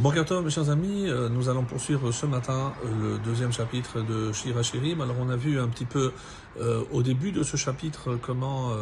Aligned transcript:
Bonjour 0.00 0.42
mes 0.42 0.50
chers 0.50 0.70
amis, 0.70 1.08
euh, 1.08 1.28
nous 1.28 1.48
allons 1.48 1.64
poursuivre 1.64 2.12
ce 2.12 2.24
matin 2.24 2.72
le 2.84 3.18
deuxième 3.18 3.52
chapitre 3.52 4.00
de 4.00 4.30
Shira 4.32 4.62
Shirim. 4.62 5.00
Alors 5.00 5.16
on 5.18 5.28
a 5.28 5.34
vu 5.34 5.58
un 5.58 5.66
petit 5.66 5.86
peu 5.86 6.12
euh, 6.60 6.84
au 6.92 7.02
début 7.02 7.32
de 7.32 7.42
ce 7.42 7.56
chapitre 7.56 8.18
comment 8.20 8.72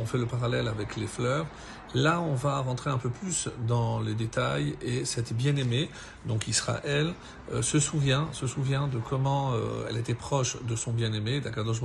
on 0.00 0.06
fait 0.06 0.18
le 0.18 0.26
parallèle 0.26 0.68
avec 0.68 0.96
les 0.96 1.06
fleurs. 1.06 1.46
Là 1.94 2.20
on 2.20 2.34
va 2.34 2.58
rentrer 2.58 2.90
un 2.90 2.98
peu 2.98 3.10
plus 3.10 3.48
dans 3.68 4.00
les 4.00 4.14
détails 4.14 4.76
et 4.82 5.04
cette 5.04 5.32
bien-aimée, 5.32 5.88
donc 6.26 6.48
Israël, 6.48 7.14
se 7.60 7.78
souvient, 7.78 8.28
se 8.32 8.48
souvient 8.48 8.88
de 8.88 8.98
comment 8.98 9.52
elle 9.88 9.96
était 9.96 10.14
proche 10.14 10.56
de 10.64 10.74
son 10.74 10.92
bien-aimé, 10.92 11.40
d'Akadosh 11.40 11.80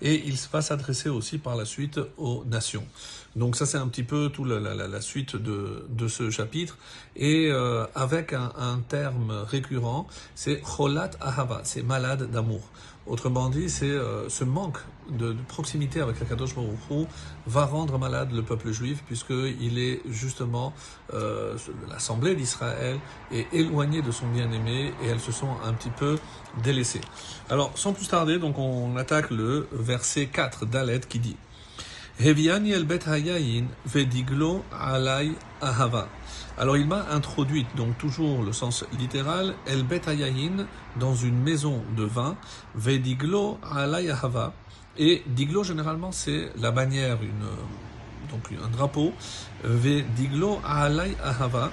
et 0.00 0.26
il 0.26 0.36
va 0.52 0.60
s'adresser 0.60 1.08
aussi 1.08 1.38
par 1.38 1.54
la 1.54 1.64
suite 1.64 2.00
aux 2.16 2.44
nations. 2.46 2.84
Donc 3.36 3.56
ça 3.56 3.64
c'est 3.64 3.78
un 3.78 3.88
petit 3.88 4.02
peu 4.02 4.28
toute 4.28 4.48
la, 4.48 4.58
la, 4.58 4.88
la, 4.88 5.00
suite 5.00 5.36
de, 5.36 5.86
de 5.88 6.08
ce 6.08 6.30
chapitre 6.30 6.76
et 7.16 7.48
euh, 7.50 7.86
avec 7.94 8.32
un, 8.32 8.52
un, 8.58 8.78
terme 8.88 9.32
récurrent, 9.48 10.06
c'est 10.34 10.60
cholat 10.60 11.10
ahava, 11.20 11.60
c'est 11.64 11.82
malade 11.82 12.30
d'amour. 12.30 12.62
Autrement 13.06 13.48
dit, 13.48 13.68
c'est 13.68 13.90
euh, 13.90 14.28
manque 14.42 14.78
de, 15.10 15.34
proximité 15.48 16.00
avec 16.00 16.20
la 16.20 16.26
Kadosh 16.26 16.54
Baruch 16.54 17.08
va 17.46 17.66
rendre 17.66 17.98
malade 17.98 18.32
le 18.32 18.42
peuple 18.42 18.70
juif 18.70 19.02
puisqu'il 19.06 19.78
est 19.78 20.00
justement 20.08 20.72
euh, 21.12 21.56
l'assemblée 21.88 22.34
d'Israël 22.34 22.98
est 23.32 23.46
éloignée 23.52 24.02
de 24.02 24.10
son 24.10 24.26
bien-aimé 24.28 24.92
et 25.02 25.08
elles 25.08 25.20
se 25.20 25.32
sont 25.32 25.50
un 25.64 25.72
petit 25.72 25.90
peu 25.90 26.18
délaissées. 26.62 27.00
Alors 27.50 27.72
sans 27.74 27.92
plus 27.92 28.08
tarder, 28.08 28.38
donc 28.38 28.58
on 28.58 28.96
attaque 28.96 29.30
le 29.30 29.68
verset 29.72 30.26
4 30.26 30.66
d'Alet 30.66 31.00
qui 31.00 31.18
dit 31.18 31.36
Heviani 32.20 32.72
el 32.72 32.84
bet 32.84 33.08
hayayin 33.08 33.66
vediglo 33.86 34.64
alay 34.70 35.32
ahava. 35.60 36.08
Alors 36.58 36.76
il 36.76 36.86
m'a 36.86 37.06
introduite, 37.10 37.66
donc 37.76 37.96
toujours 37.98 38.42
le 38.42 38.52
sens 38.52 38.84
littéral, 38.98 39.54
el 39.66 39.82
bet 39.82 40.02
hayayin 40.06 40.66
dans 40.98 41.14
une 41.14 41.38
maison 41.38 41.82
de 41.96 42.04
vin, 42.04 42.36
vediglo 42.74 43.58
alay 43.62 44.10
ahava. 44.10 44.52
Et 44.98 45.22
diglo 45.26 45.64
généralement 45.64 46.12
c'est 46.12 46.50
la 46.60 46.70
bannière, 46.70 47.18
une 47.22 47.46
donc 48.30 48.48
un 48.64 48.68
drapeau, 48.68 49.12
vediglo 49.64 50.60
alay 50.64 51.16
ahava. 51.22 51.70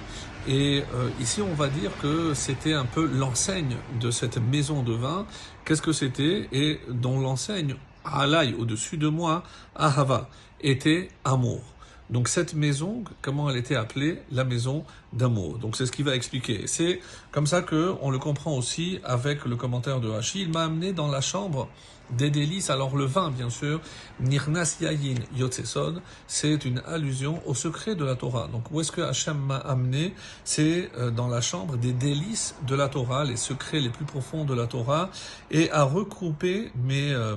Et 0.48 0.82
euh, 0.94 1.10
ici, 1.20 1.42
on 1.42 1.52
va 1.52 1.68
dire 1.68 1.90
que 2.00 2.32
c'était 2.32 2.72
un 2.72 2.86
peu 2.86 3.06
l'enseigne 3.06 3.76
de 4.00 4.10
cette 4.10 4.38
maison 4.38 4.82
de 4.82 4.94
vin. 4.94 5.26
Qu'est-ce 5.66 5.82
que 5.82 5.92
c'était? 5.92 6.48
Et 6.50 6.80
dont 6.88 7.20
l'enseigne 7.20 7.76
Alay, 8.04 8.54
au-dessus 8.54 8.96
de 8.96 9.08
moi, 9.08 9.42
Ahava, 9.74 10.28
était 10.60 11.08
amour. 11.24 11.62
Donc 12.10 12.28
cette 12.28 12.54
maison, 12.54 13.04
comment 13.22 13.48
elle 13.48 13.56
était 13.56 13.76
appelée 13.76 14.20
La 14.32 14.44
maison 14.44 14.84
d'amour. 15.12 15.58
Donc 15.58 15.76
c'est 15.76 15.86
ce 15.86 15.92
qui 15.92 16.02
va 16.02 16.16
expliquer. 16.16 16.66
C'est 16.66 17.00
comme 17.30 17.46
ça 17.46 17.62
que 17.62 17.94
on 18.02 18.10
le 18.10 18.18
comprend 18.18 18.56
aussi 18.56 18.98
avec 19.04 19.44
le 19.44 19.54
commentaire 19.56 20.00
de 20.00 20.10
Hachi. 20.10 20.42
Il 20.42 20.50
m'a 20.50 20.64
amené 20.64 20.92
dans 20.92 21.08
la 21.08 21.20
chambre 21.20 21.68
des 22.10 22.30
délices. 22.30 22.70
Alors 22.70 22.96
le 22.96 23.04
vin, 23.04 23.30
bien 23.30 23.50
sûr, 23.50 23.80
Nirnas 24.18 24.78
Yayin 24.80 25.16
Yotsesod, 25.36 26.02
c'est 26.26 26.64
une 26.64 26.82
allusion 26.86 27.40
au 27.46 27.54
secret 27.54 27.94
de 27.94 28.04
la 28.04 28.16
Torah. 28.16 28.48
Donc 28.48 28.70
où 28.72 28.80
est-ce 28.80 28.92
que 28.92 29.00
Hachem 29.00 29.38
m'a 29.38 29.58
amené? 29.58 30.14
C'est 30.44 30.90
euh, 30.98 31.10
dans 31.10 31.28
la 31.28 31.40
chambre 31.40 31.76
des 31.76 31.92
délices 31.92 32.56
de 32.66 32.74
la 32.74 32.88
Torah, 32.88 33.24
les 33.24 33.36
secrets 33.36 33.80
les 33.80 33.90
plus 33.90 34.04
profonds 34.04 34.44
de 34.44 34.54
la 34.54 34.66
Torah, 34.66 35.10
et 35.50 35.70
à 35.70 35.84
regrouper 35.84 36.72
mes... 36.74 37.12
Euh, 37.12 37.36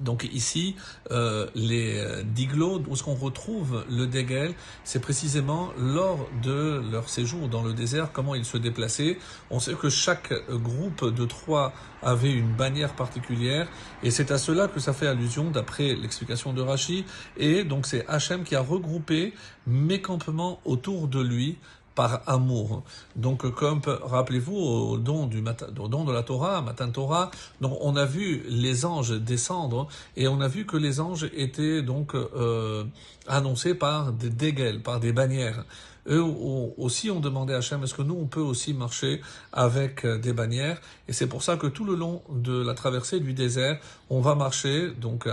donc 0.00 0.28
ici, 0.32 0.76
euh, 1.10 1.46
les 1.54 1.98
euh, 1.98 2.22
diglots, 2.22 2.82
où 2.88 2.96
ce 2.96 3.02
qu'on 3.02 3.14
retrouve 3.14 3.84
le 3.90 4.06
dégel, 4.06 4.54
c'est 4.84 5.00
précisément 5.00 5.70
lors 5.78 6.28
de 6.42 6.82
leur 6.90 7.08
séjour 7.08 7.48
dans 7.48 7.62
le 7.62 7.72
désert, 7.72 8.12
comment 8.12 8.34
ils 8.34 8.44
se 8.44 8.56
déplaçaient. 8.56 9.18
On 9.50 9.60
sait 9.60 9.74
que 9.74 9.88
chaque 9.88 10.32
groupe 10.50 11.14
de 11.14 11.24
trois 11.24 11.72
avait 12.02 12.32
une 12.32 12.52
bannière 12.52 12.94
particulière, 12.94 13.68
et 14.02 14.10
c'est 14.10 14.30
à 14.30 14.38
cela 14.38 14.68
que 14.68 14.80
ça 14.80 14.92
fait 14.92 15.06
allusion, 15.06 15.50
d'après 15.50 15.94
l'explication 15.94 16.52
de 16.52 16.60
Rachi. 16.62 17.04
Et 17.36 17.64
donc 17.64 17.86
c'est 17.86 18.06
Hachem 18.08 18.44
qui 18.44 18.54
a 18.54 18.60
regroupé 18.60 19.34
mes 19.66 20.00
campements 20.00 20.60
autour 20.64 21.08
de 21.08 21.20
lui 21.20 21.58
par 21.96 22.20
amour. 22.26 22.84
Donc, 23.16 23.50
comme 23.52 23.80
rappelez-vous 23.86 24.54
au 24.54 24.98
don 24.98 25.26
du 25.26 25.42
au 25.78 25.88
don 25.88 26.04
de 26.04 26.12
la 26.12 26.22
Torah, 26.22 26.60
matin 26.60 26.90
Torah, 26.90 27.32
donc 27.60 27.76
on 27.80 27.96
a 27.96 28.04
vu 28.04 28.44
les 28.48 28.84
anges 28.84 29.10
descendre 29.10 29.88
et 30.16 30.28
on 30.28 30.40
a 30.40 30.46
vu 30.46 30.66
que 30.66 30.76
les 30.76 31.00
anges 31.00 31.28
étaient 31.34 31.82
donc 31.82 32.14
euh, 32.14 32.84
annoncés 33.26 33.74
par 33.74 34.12
des 34.12 34.30
dégueules, 34.30 34.82
par 34.82 35.00
des 35.00 35.12
bannières. 35.12 35.64
Eux 36.08 36.22
aussi 36.22 37.10
ont 37.10 37.18
demandé 37.18 37.52
à 37.52 37.56
Hachem, 37.56 37.82
est-ce 37.82 37.94
que 37.94 38.02
nous 38.02 38.14
on 38.14 38.26
peut 38.26 38.38
aussi 38.38 38.74
marcher 38.74 39.20
avec 39.52 40.04
euh, 40.04 40.18
des 40.18 40.34
bannières? 40.34 40.80
Et 41.08 41.12
c'est 41.12 41.26
pour 41.26 41.42
ça 41.42 41.56
que 41.56 41.66
tout 41.66 41.84
le 41.84 41.96
long 41.96 42.22
de 42.30 42.62
la 42.62 42.74
traversée 42.74 43.20
du 43.20 43.32
désert, 43.32 43.80
on 44.10 44.20
va 44.20 44.34
marcher 44.36 44.90
donc 45.00 45.26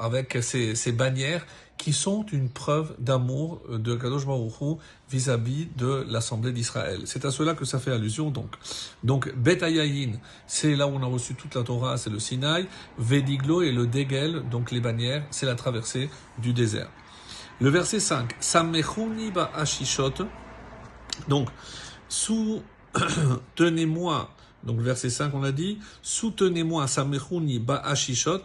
avec 0.00 0.38
ces 0.42 0.92
bannières 0.92 1.44
qui 1.82 1.92
sont 1.92 2.24
une 2.30 2.48
preuve 2.48 2.94
d'amour 3.00 3.60
de 3.68 3.96
Kadosh 3.96 4.24
Baruch 4.24 4.78
vis-à-vis 5.10 5.66
de 5.76 6.06
l'Assemblée 6.08 6.52
d'Israël. 6.52 7.00
C'est 7.06 7.24
à 7.24 7.32
cela 7.32 7.54
que 7.54 7.64
ça 7.64 7.80
fait 7.80 7.90
allusion 7.90 8.30
donc. 8.30 8.54
Donc 9.02 9.34
Bet 9.34 9.58
c'est 10.46 10.76
là 10.76 10.86
où 10.86 10.94
on 10.94 11.02
a 11.02 11.06
reçu 11.06 11.34
toute 11.34 11.56
la 11.56 11.64
Torah, 11.64 11.96
c'est 11.96 12.10
le 12.10 12.20
Sinaï. 12.20 12.68
Vediglo 12.98 13.62
et 13.62 13.72
le 13.72 13.88
Degel, 13.88 14.48
donc 14.48 14.70
les 14.70 14.78
bannières, 14.78 15.24
c'est 15.32 15.44
la 15.44 15.56
traversée 15.56 16.08
du 16.38 16.52
désert. 16.52 16.88
Le 17.60 17.68
verset 17.68 17.98
5, 17.98 18.36
Samechuni 18.38 19.32
ba 19.32 19.50
ashishot. 19.52 20.14
Donc, 21.26 21.48
soutenez-moi 22.08 24.30
donc 24.64 24.80
verset 24.80 25.10
5 25.10 25.32
on 25.34 25.42
a 25.42 25.52
dit, 25.52 25.78
soutenez-moi 26.02 26.86
Samechuni 26.86 27.58
ba 27.58 27.76
ashishot 27.76 28.42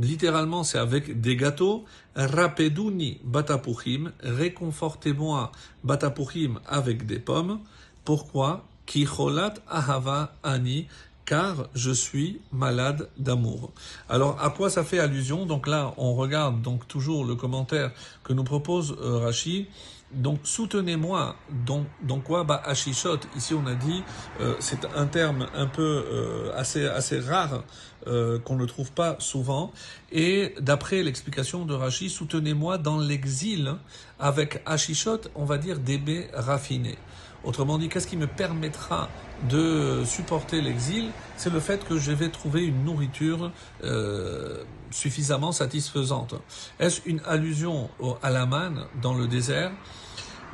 littéralement 0.00 0.64
c'est 0.64 0.78
avec 0.78 1.20
des 1.20 1.36
gâteaux, 1.36 1.84
rapeduni 2.14 3.20
batapuchim, 3.24 4.12
réconfortez-moi 4.20 5.52
batapuchim 5.84 6.60
avec 6.66 7.06
des 7.06 7.18
pommes. 7.18 7.60
Pourquoi? 8.04 8.64
Kicholat 8.86 9.54
ahava 9.68 10.32
ani, 10.44 10.86
car 11.24 11.66
je 11.74 11.90
suis 11.90 12.40
malade 12.52 13.08
d'amour. 13.18 13.72
Alors 14.08 14.40
à 14.40 14.50
quoi 14.50 14.70
ça 14.70 14.84
fait 14.84 15.00
allusion? 15.00 15.44
Donc 15.44 15.66
là, 15.66 15.92
on 15.96 16.14
regarde 16.14 16.62
donc 16.62 16.86
toujours 16.86 17.24
le 17.24 17.34
commentaire 17.34 17.90
que 18.22 18.32
nous 18.32 18.44
propose 18.44 18.96
euh, 19.00 19.18
Rashi. 19.18 19.66
Donc 20.12 20.40
soutenez-moi. 20.44 21.36
Donc, 21.66 21.86
quoi 22.24 22.44
Bah 22.44 22.62
Ashishot. 22.64 23.18
Ici 23.36 23.54
on 23.54 23.66
a 23.66 23.74
dit 23.74 24.02
euh, 24.40 24.54
c'est 24.60 24.86
un 24.96 25.06
terme 25.06 25.48
un 25.54 25.66
peu 25.66 26.04
euh, 26.06 26.52
assez 26.56 26.86
assez 26.86 27.18
rare 27.18 27.64
euh, 28.06 28.38
qu'on 28.38 28.56
ne 28.56 28.66
trouve 28.66 28.92
pas 28.92 29.16
souvent. 29.18 29.72
Et 30.12 30.54
d'après 30.60 31.02
l'explication 31.02 31.64
de 31.64 31.74
Rashi, 31.74 32.08
soutenez-moi 32.08 32.78
dans 32.78 32.98
l'exil 32.98 33.74
avec 34.20 34.62
Ashishot, 34.64 35.22
on 35.34 35.44
va 35.44 35.58
dire 35.58 35.80
des 35.80 35.98
baies 35.98 36.30
raffinés. 36.32 36.98
Autrement 37.46 37.78
dit, 37.78 37.88
qu'est-ce 37.88 38.08
qui 38.08 38.16
me 38.16 38.26
permettra 38.26 39.08
de 39.48 40.02
supporter 40.04 40.60
l'exil? 40.60 41.10
C'est 41.36 41.52
le 41.52 41.60
fait 41.60 41.86
que 41.86 41.96
je 41.96 42.10
vais 42.10 42.28
trouver 42.28 42.64
une 42.64 42.84
nourriture 42.84 43.52
euh, 43.84 44.64
suffisamment 44.90 45.52
satisfaisante. 45.52 46.34
Est-ce 46.80 47.00
une 47.06 47.20
allusion 47.24 47.88
au 48.00 48.16
Alaman 48.20 48.86
dans 49.00 49.14
le 49.14 49.28
désert? 49.28 49.70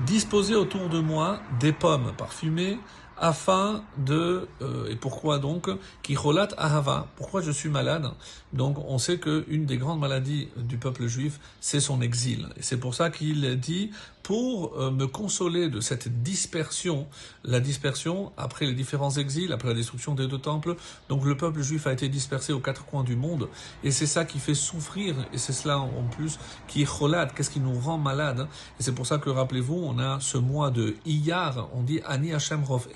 Disposer 0.00 0.54
autour 0.54 0.90
de 0.90 1.00
moi 1.00 1.40
des 1.60 1.72
pommes 1.72 2.12
parfumées, 2.18 2.78
afin 3.22 3.84
de 3.98 4.48
euh, 4.62 4.90
et 4.90 4.96
pourquoi 4.96 5.38
donc 5.38 5.70
kicholat 6.02 6.48
ahava 6.58 7.06
pourquoi 7.16 7.40
je 7.40 7.52
suis 7.52 7.68
malade? 7.68 8.10
Donc 8.52 8.78
on 8.78 8.98
sait 8.98 9.18
que 9.18 9.44
une 9.48 9.64
des 9.64 9.76
grandes 9.76 10.00
maladies 10.00 10.48
du 10.56 10.76
peuple 10.76 11.06
juif 11.06 11.38
c'est 11.60 11.78
son 11.78 12.00
exil. 12.00 12.48
Et 12.56 12.62
c'est 12.62 12.78
pour 12.78 12.94
ça 12.94 13.10
qu'il 13.10 13.58
dit 13.60 13.92
pour 14.22 14.76
euh, 14.76 14.90
me 14.90 15.06
consoler 15.06 15.68
de 15.68 15.80
cette 15.80 16.22
dispersion 16.22 17.06
la 17.44 17.60
dispersion 17.60 18.32
après 18.36 18.66
les 18.66 18.74
différents 18.74 19.10
exils 19.10 19.52
après 19.52 19.68
la 19.68 19.74
destruction 19.74 20.14
des 20.14 20.26
deux 20.26 20.38
temples. 20.38 20.76
Donc 21.08 21.24
le 21.24 21.36
peuple 21.36 21.62
juif 21.62 21.86
a 21.86 21.92
été 21.92 22.08
dispersé 22.08 22.52
aux 22.52 22.60
quatre 22.60 22.84
coins 22.84 23.04
du 23.04 23.16
monde. 23.16 23.48
Et 23.84 23.90
c'est 23.90 24.06
ça 24.06 24.24
qui 24.24 24.38
fait 24.38 24.54
souffrir 24.54 25.14
et 25.32 25.38
c'est 25.38 25.52
cela 25.52 25.78
en 25.78 26.04
plus 26.10 26.38
qui 26.68 26.82
est 26.82 26.86
cholat 26.86 27.26
qu'est-ce 27.26 27.50
qui 27.50 27.60
nous 27.60 27.78
rend 27.78 27.98
malade 27.98 28.46
et 28.78 28.82
c'est 28.82 28.94
pour 28.94 29.06
ça 29.06 29.18
que 29.18 29.30
rappelez-vous 29.30 29.74
on 29.74 29.98
a 29.98 30.20
ce 30.20 30.38
mois 30.38 30.70
de 30.70 30.96
Iyar 31.06 31.68
on 31.74 31.82
dit 31.82 32.00
Ani 32.04 32.32
Hashem 32.32 32.64
Rov 32.64 32.88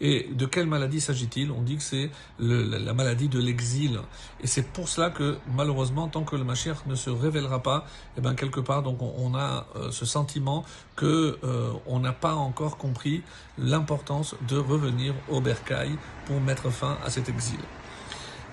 et 0.00 0.28
de 0.32 0.46
quelle 0.46 0.66
maladie 0.66 1.00
s'agit-il? 1.00 1.50
On 1.50 1.62
dit 1.62 1.76
que 1.76 1.82
c'est 1.82 2.10
la 2.38 2.92
maladie 2.92 3.28
de 3.28 3.38
l'exil. 3.38 4.00
Et 4.42 4.46
c'est 4.46 4.66
pour 4.66 4.88
cela 4.88 5.10
que, 5.10 5.36
malheureusement, 5.54 6.08
tant 6.08 6.24
que 6.24 6.36
le 6.36 6.44
Mashiach 6.44 6.86
ne 6.86 6.94
se 6.94 7.10
révélera 7.10 7.62
pas, 7.62 7.86
eh 8.16 8.20
ben 8.20 8.34
quelque 8.34 8.60
part, 8.60 8.82
donc 8.82 9.00
on, 9.00 9.34
a 9.34 9.66
euh, 9.76 9.90
ce 9.90 10.04
sentiment 10.04 10.64
que 10.94 11.38
euh, 11.44 11.72
on 11.86 12.00
n'a 12.00 12.12
pas 12.12 12.34
encore 12.34 12.76
compris 12.76 13.22
l'importance 13.58 14.34
de 14.48 14.56
revenir 14.56 15.14
au 15.28 15.40
Bercail 15.40 15.96
pour 16.26 16.40
mettre 16.40 16.70
fin 16.70 16.98
à 17.04 17.10
cet 17.10 17.28
exil. 17.28 17.60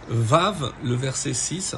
Vav, 0.09 0.73
le 0.83 0.95
verset 0.95 1.33
6, 1.33 1.75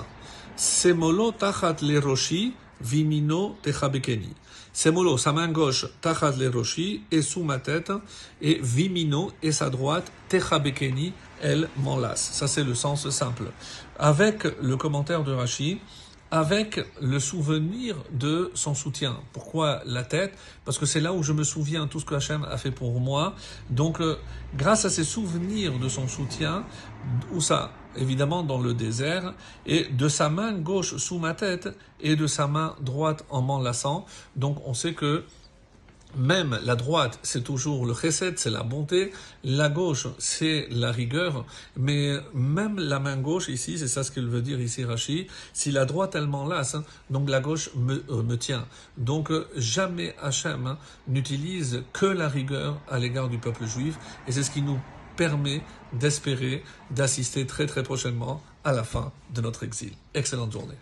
Semolo 0.56 1.31
tachat 1.31 1.75
le 1.81 2.00
roshi 2.00 2.53
vimino 2.81 3.56
techabekeni. 3.62 4.30
Semolo, 4.74 5.18
sa 5.18 5.31
main 5.31 5.48
gauche, 5.48 5.86
tachat 6.01 6.33
le 6.38 6.50
roshi, 6.50 7.04
est 7.10 7.22
sous 7.22 7.44
ma 7.44 7.60
tête, 7.60 7.92
et 8.42 8.60
vimino, 8.62 9.31
et 9.42 9.51
sa 9.51 9.69
droite, 9.69 10.12
techabekeni, 10.27 11.13
elle 11.42 11.69
m'enlace. 11.77 12.31
Ça, 12.33 12.48
c'est 12.48 12.63
le 12.63 12.75
sens 12.75 13.10
simple. 13.10 13.51
Avec 13.98 14.44
le 14.62 14.75
commentaire 14.77 15.24
de 15.24 15.31
Rashi, 15.31 15.80
avec 16.31 16.86
le 17.01 17.19
souvenir 17.19 17.95
de 18.12 18.51
son 18.56 18.74
soutien. 18.74 19.18
Pourquoi 19.31 19.81
la 19.86 20.04
tête? 20.04 20.33
Parce 20.66 20.78
que 20.78 20.86
c'est 20.86 21.00
là 21.00 21.13
où 21.13 21.24
je 21.24 21.31
me 21.31 21.44
souviens 21.44 21.88
tout 21.88 22.00
ce 22.00 22.06
que 22.06 22.16
Hachem 22.16 22.44
a 22.44 22.57
fait 22.57 22.71
pour 22.71 23.00
moi. 23.00 23.36
Donc, 23.69 24.01
euh, 24.01 24.18
grâce 24.57 24.86
à 24.86 24.89
ces 24.89 25.04
souvenirs 25.04 25.78
de 25.80 25.88
son 25.88 26.07
soutien, 26.07 26.66
où 27.31 27.39
ça 27.39 27.71
Évidemment 27.97 28.44
dans 28.44 28.59
le 28.59 28.74
désert, 28.74 29.33
et 29.65 29.86
de 29.86 30.07
sa 30.07 30.30
main 30.30 30.53
gauche 30.53 30.97
sous 30.97 31.19
ma 31.19 31.33
tête 31.33 31.69
et 32.01 32.15
de 32.15 32.27
sa 32.27 32.47
main 32.47 32.75
droite 32.81 33.25
en 33.30 33.42
m'enlaçant. 33.42 34.06
Donc, 34.36 34.57
on 34.65 34.74
sait 34.74 34.94
que 34.94 35.24
même 36.18 36.57
la 36.63 36.75
droite, 36.75 37.19
c'est 37.24 37.44
toujours 37.44 37.86
le 37.86 37.94
chesed, 37.94 38.39
c'est 38.39 38.50
la 38.50 38.63
bonté. 38.63 39.12
La 39.44 39.68
gauche, 39.69 40.07
c'est 40.18 40.68
la 40.71 40.92
rigueur. 40.92 41.45
Mais 41.75 42.15
même 42.33 42.80
la 42.80 43.00
main 43.00 43.18
gauche 43.18 43.50
ici, 43.50 43.77
c'est 43.77 43.88
ça 43.88 44.03
ce 44.03 44.12
qu'il 44.12 44.27
veut 44.27 44.42
dire 44.42 44.59
ici 44.62 44.86
Rashi, 44.86 45.27
si 45.53 45.71
la 45.71 45.86
droite 45.86 46.15
elle 46.15 46.27
m'enlace, 46.27 46.75
hein, 46.75 46.86
donc 47.09 47.30
la 47.30 47.42
gauche 47.42 47.69
me, 47.75 48.03
euh, 48.09 48.38
tient. 48.38 48.65
Donc 48.97 49.30
euh, 49.30 49.47
jamais 49.57 50.15
Hachem 50.21 50.68
hein, 50.68 50.77
n'utilise 51.07 51.83
que 51.92 52.06
la 52.06 52.30
rigueur 52.30 52.80
à 52.89 52.97
l'égard 52.97 53.27
du 53.27 53.38
peuple 53.38 53.65
juif. 53.65 53.97
Et 54.27 54.31
c'est 54.31 54.44
ce 54.44 54.51
qui 54.51 54.62
nous 54.62 54.80
permet 55.15 55.62
d'espérer 55.94 56.63
d'assister 56.91 57.45
très 57.45 57.65
très 57.65 57.83
prochainement 57.83 58.41
à 58.63 58.71
la 58.71 58.83
fin 58.83 59.12
de 59.33 59.41
notre 59.41 59.63
exil. 59.63 59.94
Excellente 60.13 60.51
journée. 60.51 60.75